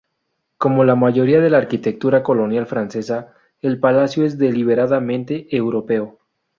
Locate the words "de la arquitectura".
1.41-2.23